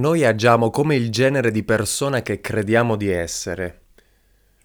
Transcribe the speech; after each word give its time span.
Noi 0.00 0.24
agiamo 0.24 0.70
come 0.70 0.96
il 0.96 1.10
genere 1.10 1.50
di 1.50 1.62
persona 1.62 2.22
che 2.22 2.40
crediamo 2.40 2.96
di 2.96 3.10
essere. 3.10 3.80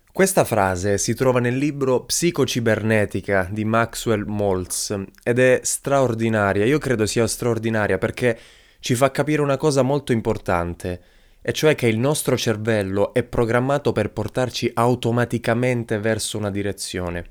Questa 0.10 0.46
frase 0.46 0.98
si 0.98 1.14
trova 1.14 1.42
nel 1.42 1.58
libro 1.58 2.06
Psicocibernetica 2.06 3.50
di 3.52 3.66
Maxwell 3.66 4.24
Maltz 4.26 4.98
ed 5.22 5.40
è 5.40 5.60
straordinaria, 5.62 6.64
io 6.64 6.78
credo 6.78 7.06
sia 7.06 7.28
straordinaria 7.28 7.98
perché 7.98 8.40
ci 8.80 8.96
fa 8.96 9.12
capire 9.12 9.42
una 9.42 9.58
cosa 9.58 9.82
molto 9.82 10.14
importante, 10.14 11.02
e 11.42 11.52
cioè 11.52 11.76
che 11.76 11.88
il 11.88 12.00
nostro 12.00 12.38
cervello 12.38 13.14
è 13.14 13.24
programmato 13.24 13.92
per 13.92 14.12
portarci 14.12 14.72
automaticamente 14.74 16.00
verso 16.00 16.38
una 16.38 16.50
direzione. 16.50 17.26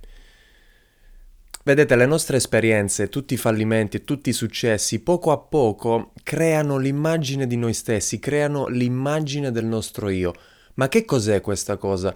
Vedete, 1.66 1.96
le 1.96 2.04
nostre 2.04 2.36
esperienze, 2.36 3.08
tutti 3.08 3.32
i 3.32 3.38
fallimenti 3.38 3.96
e 3.96 4.04
tutti 4.04 4.28
i 4.28 4.34
successi, 4.34 5.00
poco 5.00 5.32
a 5.32 5.38
poco 5.38 6.12
creano 6.22 6.76
l'immagine 6.76 7.46
di 7.46 7.56
noi 7.56 7.72
stessi, 7.72 8.18
creano 8.18 8.66
l'immagine 8.66 9.50
del 9.50 9.64
nostro 9.64 10.10
io. 10.10 10.34
Ma 10.74 10.88
che 10.88 11.06
cos'è 11.06 11.40
questa 11.40 11.78
cosa? 11.78 12.14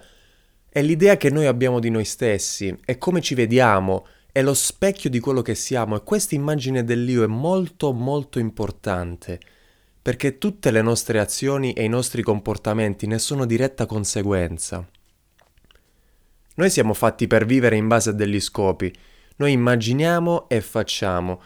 È 0.69 0.83
l'idea 0.83 1.17
che 1.17 1.31
noi 1.31 1.47
abbiamo 1.47 1.81
di 1.81 1.89
noi 1.89 2.05
stessi, 2.05 2.79
è 2.85 2.99
come 2.99 3.23
ci 3.23 3.35
vediamo, 3.35 4.07
è 4.31 4.43
lo 4.43 4.53
specchio 4.53 5.09
di 5.09 5.19
quello 5.19 5.41
che 5.41 5.55
siamo 5.55 5.97
e 5.97 6.03
questa 6.03 6.35
immagine 6.35 6.85
dell'io 6.85 7.23
è 7.23 7.27
molto 7.27 7.95
molto 7.95 8.39
importante 8.39 9.41
perché 10.03 10.37
tutte 10.37 10.71
le 10.71 10.83
nostre 10.83 11.21
azioni 11.21 11.73
e 11.73 11.85
i 11.85 11.89
nostri 11.89 12.21
comportamenti 12.21 13.07
ne 13.07 13.19
sono 13.19 13.47
diretta 13.47 13.87
conseguenza. 13.87 14.87
Noi 16.57 16.69
siamo 16.69 16.93
fatti 16.93 17.27
per 17.27 17.47
vivere 17.47 17.77
in 17.77 17.89
base 17.89 18.11
a 18.11 18.13
degli 18.13 18.41
scopi, 18.41 18.93
noi 19.39 19.53
immaginiamo 19.53 20.49
e 20.49 20.61
facciamo. 20.61 21.41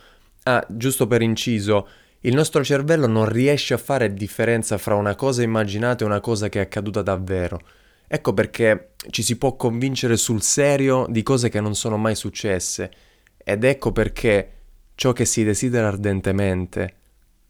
Ah, 0.45 0.65
giusto 0.69 1.07
per 1.07 1.21
inciso, 1.21 1.89
il 2.21 2.35
nostro 2.35 2.65
cervello 2.65 3.07
non 3.07 3.29
riesce 3.29 3.75
a 3.75 3.79
fare 3.79 4.15
differenza 4.15 4.79
fra 4.79 4.95
una 4.95 5.15
cosa 5.15 5.43
immaginata 5.43 6.03
e 6.03 6.07
una 6.07 6.21
cosa 6.21 6.49
che 6.49 6.59
è 6.59 6.63
accaduta 6.63 7.03
davvero. 7.03 7.61
Ecco 8.07 8.33
perché 8.33 8.93
ci 9.11 9.23
si 9.23 9.37
può 9.37 9.57
convincere 9.57 10.17
sul 10.17 10.41
serio 10.41 11.07
di 11.09 11.23
cose 11.23 11.49
che 11.51 11.61
non 11.61 11.75
sono 11.75 11.99
mai 11.99 12.15
successe. 12.15 12.91
Ed 13.37 13.63
ecco 13.63 13.93
perché 13.93 14.53
ciò 14.95 15.13
che 15.13 15.27
si 15.27 15.45
desidera 15.45 15.89
ardentemente 15.89 16.95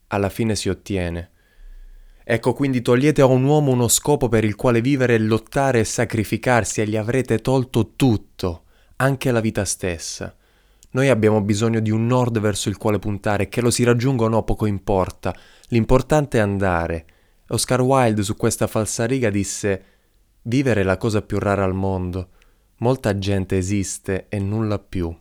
alla 0.07 0.29
fine 0.29 0.55
si 0.55 0.67
ottiene. 0.67 1.29
Ecco 2.21 2.53
quindi 2.53 2.81
togliete 2.81 3.21
a 3.21 3.25
un 3.25 3.43
uomo 3.45 3.71
uno 3.71 3.87
scopo 3.87 4.27
per 4.27 4.43
il 4.43 4.55
quale 4.55 4.81
vivere, 4.81 5.17
lottare 5.19 5.79
e 5.79 5.85
sacrificarsi 5.85 6.81
e 6.81 6.87
gli 6.87 6.97
avrete 6.97 7.39
tolto 7.39 7.93
tutto 7.95 8.62
anche 9.03 9.31
la 9.31 9.41
vita 9.41 9.65
stessa. 9.65 10.33
Noi 10.91 11.09
abbiamo 11.09 11.41
bisogno 11.41 11.81
di 11.81 11.91
un 11.91 12.05
nord 12.05 12.39
verso 12.39 12.69
il 12.69 12.77
quale 12.77 12.99
puntare, 12.99 13.49
che 13.49 13.59
lo 13.59 13.69
si 13.69 13.83
raggiunga 13.83 14.23
o 14.23 14.27
no 14.29 14.43
poco 14.43 14.65
importa, 14.65 15.35
l'importante 15.67 16.37
è 16.37 16.41
andare. 16.41 17.05
Oscar 17.49 17.81
Wilde 17.81 18.23
su 18.23 18.37
questa 18.37 18.67
falsariga 18.67 19.29
disse 19.29 19.83
Vivere 20.43 20.81
è 20.81 20.83
la 20.83 20.97
cosa 20.97 21.21
più 21.21 21.37
rara 21.37 21.63
al 21.63 21.73
mondo, 21.73 22.29
molta 22.77 23.17
gente 23.17 23.57
esiste 23.57 24.27
e 24.29 24.39
nulla 24.39 24.79
più. 24.79 25.13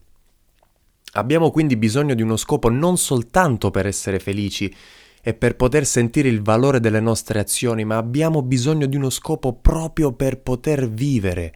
Abbiamo 1.15 1.51
quindi 1.51 1.77
bisogno 1.77 2.15
di 2.15 2.23
uno 2.23 2.37
scopo 2.37 2.71
non 2.71 2.97
soltanto 2.97 3.71
per 3.71 3.87
essere 3.87 4.19
felici 4.19 4.73
e 5.21 5.35
per 5.35 5.57
poter 5.57 5.87
sentire 5.87 6.29
il 6.29 6.43
valore 6.43 6.81
delle 6.81 7.01
nostre 7.01 7.39
azioni, 7.39 7.85
ma 7.85 7.97
abbiamo 7.97 8.43
bisogno 8.43 8.87
di 8.87 8.97
uno 8.97 9.11
scopo 9.11 9.55
proprio 9.55 10.13
per 10.13 10.41
poter 10.41 10.89
vivere. 10.89 11.55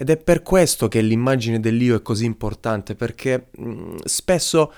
Ed 0.00 0.08
è 0.08 0.16
per 0.16 0.40
questo 0.40 0.88
che 0.88 1.02
l'immagine 1.02 1.60
dell'io 1.60 1.94
è 1.94 2.00
così 2.00 2.24
importante, 2.24 2.94
perché 2.94 3.48
mm, 3.60 3.96
spesso, 4.04 4.72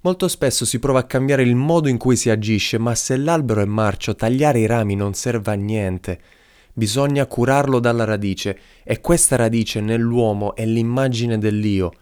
molto 0.00 0.26
spesso 0.26 0.64
si 0.64 0.80
prova 0.80 0.98
a 0.98 1.04
cambiare 1.04 1.44
il 1.44 1.54
modo 1.54 1.88
in 1.88 1.96
cui 1.96 2.16
si 2.16 2.28
agisce, 2.28 2.76
ma 2.78 2.92
se 2.96 3.16
l'albero 3.16 3.60
è 3.60 3.66
marcio, 3.66 4.16
tagliare 4.16 4.58
i 4.58 4.66
rami 4.66 4.96
non 4.96 5.14
serve 5.14 5.52
a 5.52 5.54
niente. 5.54 6.20
Bisogna 6.72 7.24
curarlo 7.26 7.78
dalla 7.78 8.02
radice, 8.02 8.58
e 8.82 9.00
questa 9.00 9.36
radice 9.36 9.80
nell'uomo 9.80 10.56
è 10.56 10.66
l'immagine 10.66 11.38
dell'io. 11.38 11.92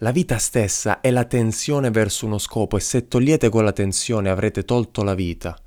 La 0.00 0.10
vita 0.10 0.36
stessa 0.36 1.00
è 1.00 1.10
la 1.10 1.24
tensione 1.24 1.90
verso 1.90 2.26
uno 2.26 2.36
scopo 2.36 2.76
e 2.76 2.80
se 2.80 3.08
togliete 3.08 3.48
quella 3.48 3.72
tensione 3.72 4.28
avrete 4.28 4.66
tolto 4.66 5.02
la 5.02 5.14
vita. 5.14 5.58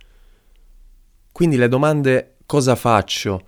Quindi 1.32 1.56
le 1.56 1.68
domande 1.68 2.36
cosa 2.46 2.76
faccio, 2.76 3.42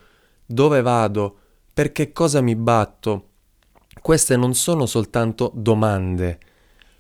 dove 0.44 0.81
vado, 0.81 1.38
per 1.73 1.91
che 1.91 2.11
cosa 2.11 2.39
mi 2.41 2.56
batto? 2.56 3.29
Queste 4.00 4.38
non 4.38 4.53
sono 4.53 4.85
soltanto 4.85 5.51
domande, 5.56 6.39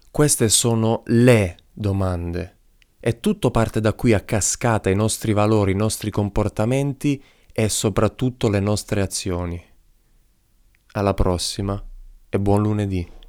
queste 0.09 0.49
sono 0.49 1.03
le 1.05 1.57
domande. 1.71 2.57
E 2.99 3.19
tutto 3.19 3.51
parte 3.51 3.81
da 3.81 3.93
qui 3.93 4.13
a 4.13 4.21
cascata 4.21 4.89
i 4.89 4.95
nostri 4.95 5.33
valori, 5.33 5.73
i 5.73 5.75
nostri 5.75 6.09
comportamenti 6.09 7.21
e 7.51 7.69
soprattutto 7.69 8.49
le 8.49 8.59
nostre 8.59 9.01
azioni. 9.01 9.63
Alla 10.93 11.13
prossima 11.13 11.83
e 12.29 12.39
buon 12.39 12.61
lunedì. 12.61 13.21